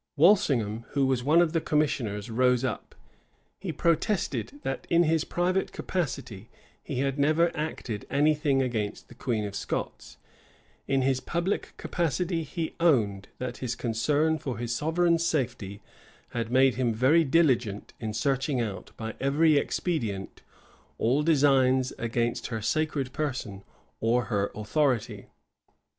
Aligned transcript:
Walsingham, 0.15 0.83
who 0.93 1.05
was 1.05 1.23
one 1.23 1.43
of 1.43 1.53
the 1.53 1.61
commissioners, 1.61 2.31
rose 2.31 2.63
up. 2.63 2.95
He 3.59 3.71
protested 3.71 4.53
that, 4.63 4.87
in 4.89 5.03
his 5.03 5.23
private 5.23 5.71
capacity, 5.71 6.49
he 6.83 7.01
had 7.01 7.19
never 7.19 7.55
acted 7.55 8.07
any 8.09 8.33
thing 8.33 8.63
against 8.63 9.09
the 9.09 9.13
queen 9.13 9.45
of 9.45 9.53
Scots: 9.53 10.17
in 10.87 11.03
his 11.03 11.19
public 11.19 11.75
capacity, 11.77 12.41
he 12.41 12.73
owned, 12.79 13.27
that 13.37 13.57
his 13.57 13.75
concern 13.75 14.39
for 14.39 14.57
his 14.57 14.73
sovereign's 14.73 15.23
safety 15.23 15.83
had 16.29 16.49
made 16.51 16.73
him 16.77 16.95
very 16.95 17.23
diligent 17.23 17.93
in 17.99 18.11
searching 18.11 18.59
out, 18.59 18.93
by 18.97 19.13
every 19.19 19.55
expedient, 19.59 20.41
all 20.97 21.21
designs 21.21 21.93
against 21.99 22.47
her 22.47 22.59
sacred 22.59 23.13
person 23.13 23.63
or 23.99 24.23
her 24.25 24.49
authority. 24.55 25.27